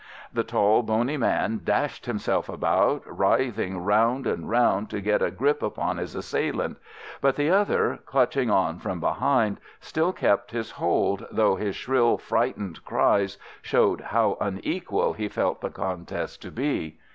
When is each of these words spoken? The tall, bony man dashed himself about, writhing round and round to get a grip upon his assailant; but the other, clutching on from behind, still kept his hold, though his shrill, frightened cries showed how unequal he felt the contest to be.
The 0.33 0.43
tall, 0.43 0.81
bony 0.81 1.15
man 1.15 1.61
dashed 1.63 2.07
himself 2.07 2.49
about, 2.49 3.03
writhing 3.05 3.83
round 3.83 4.25
and 4.25 4.49
round 4.49 4.89
to 4.89 4.99
get 4.99 5.21
a 5.21 5.29
grip 5.29 5.61
upon 5.61 5.97
his 5.97 6.15
assailant; 6.15 6.77
but 7.21 7.35
the 7.35 7.51
other, 7.51 7.99
clutching 8.07 8.49
on 8.49 8.79
from 8.79 8.99
behind, 8.99 9.59
still 9.79 10.11
kept 10.11 10.49
his 10.49 10.71
hold, 10.71 11.27
though 11.29 11.55
his 11.55 11.75
shrill, 11.75 12.17
frightened 12.17 12.83
cries 12.83 13.37
showed 13.61 14.01
how 14.01 14.39
unequal 14.41 15.13
he 15.13 15.27
felt 15.27 15.61
the 15.61 15.69
contest 15.69 16.41
to 16.41 16.49
be. 16.49 16.97